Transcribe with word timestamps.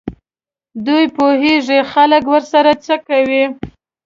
دوی 0.85 1.03
پوهېږي 1.17 1.79
خلک 1.91 2.23
ورسره 2.33 2.71
څه 2.85 2.95
کوي. 3.07 3.43